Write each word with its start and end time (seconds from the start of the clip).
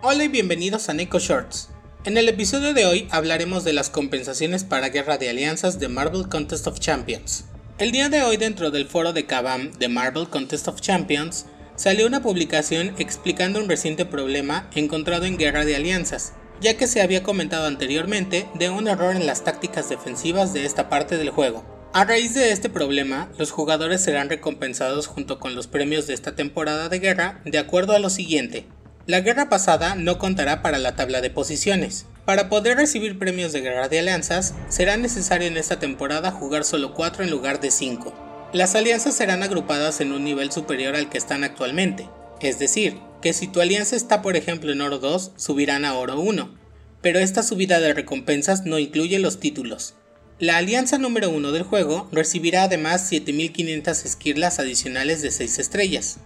Hola 0.00 0.22
y 0.22 0.28
bienvenidos 0.28 0.88
a 0.88 0.94
Neko 0.94 1.18
Shorts. 1.18 1.70
En 2.04 2.16
el 2.18 2.28
episodio 2.28 2.72
de 2.72 2.86
hoy 2.86 3.08
hablaremos 3.10 3.64
de 3.64 3.72
las 3.72 3.90
compensaciones 3.90 4.62
para 4.62 4.90
guerra 4.90 5.18
de 5.18 5.28
alianzas 5.28 5.80
de 5.80 5.88
Marvel 5.88 6.28
Contest 6.28 6.68
of 6.68 6.78
Champions. 6.78 7.46
El 7.78 7.90
día 7.90 8.08
de 8.08 8.22
hoy 8.22 8.36
dentro 8.36 8.70
del 8.70 8.86
foro 8.86 9.12
de 9.12 9.26
Kabam 9.26 9.72
de 9.72 9.88
Marvel 9.88 10.28
Contest 10.28 10.68
of 10.68 10.80
Champions 10.80 11.46
salió 11.74 12.06
una 12.06 12.22
publicación 12.22 12.94
explicando 12.98 13.58
un 13.58 13.68
reciente 13.68 14.04
problema 14.04 14.70
encontrado 14.76 15.24
en 15.24 15.36
Guerra 15.36 15.64
de 15.64 15.74
Alianzas, 15.74 16.32
ya 16.60 16.76
que 16.76 16.86
se 16.86 17.02
había 17.02 17.24
comentado 17.24 17.66
anteriormente 17.66 18.46
de 18.54 18.70
un 18.70 18.86
error 18.86 19.16
en 19.16 19.26
las 19.26 19.42
tácticas 19.42 19.88
defensivas 19.88 20.52
de 20.52 20.64
esta 20.64 20.88
parte 20.88 21.18
del 21.18 21.30
juego. 21.30 21.64
A 21.92 22.04
raíz 22.04 22.34
de 22.34 22.52
este 22.52 22.68
problema, 22.68 23.32
los 23.36 23.50
jugadores 23.50 24.04
serán 24.04 24.28
recompensados 24.28 25.08
junto 25.08 25.40
con 25.40 25.56
los 25.56 25.66
premios 25.66 26.06
de 26.06 26.14
esta 26.14 26.36
temporada 26.36 26.88
de 26.88 27.00
guerra 27.00 27.40
de 27.44 27.58
acuerdo 27.58 27.94
a 27.94 27.98
lo 27.98 28.10
siguiente. 28.10 28.66
La 29.08 29.22
guerra 29.22 29.48
pasada 29.48 29.94
no 29.94 30.18
contará 30.18 30.60
para 30.60 30.78
la 30.78 30.94
tabla 30.94 31.22
de 31.22 31.30
posiciones. 31.30 32.04
Para 32.26 32.50
poder 32.50 32.76
recibir 32.76 33.18
premios 33.18 33.54
de 33.54 33.62
guerra 33.62 33.88
de 33.88 34.00
alianzas, 34.00 34.52
será 34.68 34.98
necesario 34.98 35.48
en 35.48 35.56
esta 35.56 35.78
temporada 35.78 36.30
jugar 36.30 36.62
solo 36.62 36.92
4 36.92 37.24
en 37.24 37.30
lugar 37.30 37.58
de 37.58 37.70
5. 37.70 38.50
Las 38.52 38.74
alianzas 38.74 39.14
serán 39.14 39.42
agrupadas 39.42 40.02
en 40.02 40.12
un 40.12 40.24
nivel 40.24 40.52
superior 40.52 40.94
al 40.94 41.08
que 41.08 41.16
están 41.16 41.42
actualmente, 41.42 42.06
es 42.42 42.58
decir, 42.58 42.98
que 43.22 43.32
si 43.32 43.48
tu 43.48 43.62
alianza 43.62 43.96
está 43.96 44.20
por 44.20 44.36
ejemplo 44.36 44.72
en 44.72 44.82
oro 44.82 44.98
2, 44.98 45.32
subirán 45.36 45.86
a 45.86 45.94
oro 45.94 46.20
1, 46.20 46.54
pero 47.00 47.18
esta 47.18 47.42
subida 47.42 47.80
de 47.80 47.94
recompensas 47.94 48.66
no 48.66 48.78
incluye 48.78 49.18
los 49.20 49.40
títulos. 49.40 49.94
La 50.38 50.58
alianza 50.58 50.98
número 50.98 51.30
1 51.30 51.52
del 51.52 51.62
juego 51.62 52.10
recibirá 52.12 52.64
además 52.64 53.08
7500 53.08 54.04
esquirlas 54.04 54.58
adicionales 54.58 55.22
de 55.22 55.30
6 55.30 55.60
estrellas. 55.60 56.18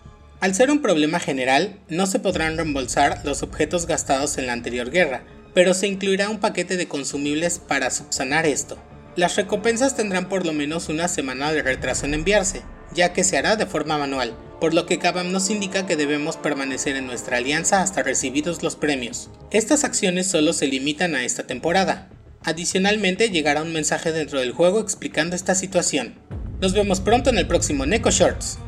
Al 0.43 0.55
ser 0.55 0.71
un 0.71 0.83
problema 0.83 1.21
general, 1.21 1.79
no 1.89 2.07
se 2.07 2.19
podrán 2.19 2.57
reembolsar 2.57 3.23
los 3.25 3.43
objetos 3.43 3.87
gastados 3.87 4.37
en 4.37 4.47
la 4.47 4.53
anterior 4.53 4.91
guerra, 4.91 5.25
pero 5.55 5.73
se 5.73 5.87
incluirá 5.87 6.29
un 6.29 6.41
paquete 6.41 6.77
de 6.77 6.89
consumibles 6.89 7.59
para 7.61 7.91
subsanar 7.91 8.45
esto. 8.45 8.77
Las 9.17 9.37
recompensas 9.37 9.97
tendrán 9.97 10.29
por 10.29 10.45
lo 10.45 10.53
menos 10.53 10.91
una 10.91 11.09
semana 11.09 11.51
de 11.53 11.63
retraso 11.63 12.05
en 12.07 12.15
enviarse, 12.15 12.63
ya 12.93 13.15
que 13.15 13.25
se 13.25 13.39
hará 13.39 13.57
de 13.57 13.65
forma 13.65 13.97
manual, 13.97 14.37
por 14.61 14.75
lo 14.75 14.85
que 14.85 14.99
Kabam 14.99 15.33
nos 15.33 15.49
indica 15.49 15.87
que 15.87 15.97
debemos 15.97 16.37
permanecer 16.37 16.97
en 16.97 17.07
nuestra 17.07 17.39
alianza 17.39 17.81
hasta 17.81 18.03
recibidos 18.03 18.63
los 18.63 18.77
premios. 18.77 19.31
Estas 19.51 19.85
acciones 19.85 20.27
solo 20.27 20.53
se 20.53 20.67
limitan 20.67 21.15
a 21.15 21.25
esta 21.25 21.47
temporada, 21.47 22.11
Adicionalmente 22.45 23.31
llegará 23.31 23.63
un 23.63 23.73
mensaje 23.73 24.11
dentro 24.11 24.41
del 24.41 24.51
juego 24.51 24.81
explicando 24.81 25.37
esta 25.37 25.55
situación. 25.55 26.15
Nos 26.61 26.73
vemos 26.73 27.01
pronto 27.01 27.31
en 27.31 27.39
el 27.39 27.47
próximo 27.47 27.87
Neko 27.87 28.11
Shorts. 28.11 28.59